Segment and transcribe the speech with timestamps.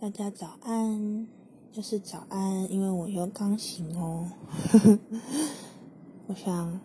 [0.00, 1.28] 大家早安，
[1.72, 4.28] 又是早安，因为我又刚醒哦。
[6.26, 6.80] 我想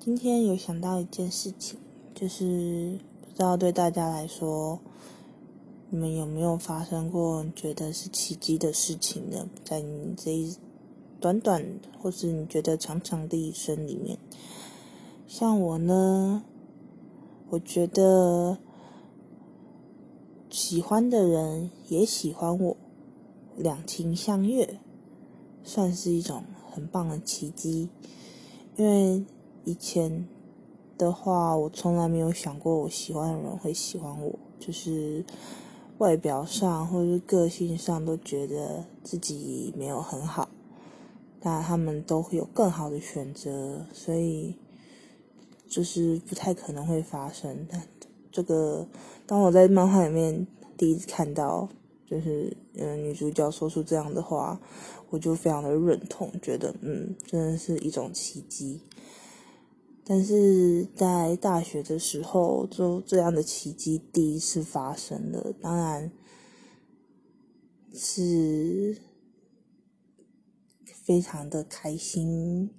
[0.00, 1.78] 今天有想到一件事情，
[2.14, 4.80] 就是不知道对大家来说，
[5.88, 9.48] 你们有没有发生过觉得是奇迹的事情呢？
[9.64, 10.54] 在你这一
[11.20, 11.64] 短短，
[12.02, 14.18] 或是你觉得长长的一生里面，
[15.28, 16.42] 像我呢，
[17.50, 18.58] 我觉得。
[20.58, 22.76] 喜欢的人也喜欢我，
[23.56, 24.80] 两情相悦，
[25.62, 27.88] 算是一种很棒的奇迹。
[28.74, 29.24] 因为
[29.62, 30.26] 以前
[30.98, 35.24] 的话，我从来没有想过我喜欢的人会喜欢我，就是
[35.98, 40.48] 外表上或者是个性上都觉得自己没有很好，
[41.38, 44.56] 但他们都会有更好的选择，所以
[45.68, 47.64] 就是不太可能会发生。
[47.70, 47.80] 但
[48.38, 48.88] 这个，
[49.26, 50.46] 当我在漫画里面
[50.76, 51.68] 第一次看到，
[52.06, 54.60] 就是嗯女主角说出这样的话，
[55.10, 58.80] 我就非常的认同，觉得嗯真的是一种奇迹。
[60.04, 66.12] 但是在大学的时候，就这样的奇迹第一次发生了，当然
[67.92, 68.96] 是
[70.84, 72.70] 非常的开心。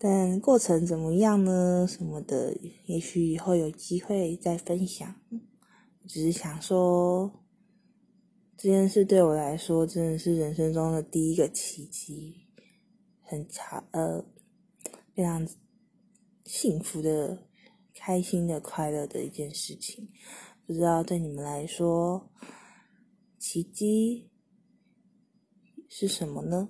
[0.00, 1.84] 但过程怎么样呢？
[1.88, 5.12] 什么的，也许以后有机会再分享。
[6.06, 7.44] 只是想说，
[8.56, 12.46] 这件事对我来说真的是人生中的第一个奇迹，
[13.22, 14.24] 很长呃，
[15.14, 15.46] 非常
[16.44, 17.48] 幸福的、
[17.92, 20.08] 开心的、快乐的一件事情。
[20.64, 22.30] 不知道对你们来说，
[23.36, 24.30] 奇迹
[25.88, 26.68] 是什么呢？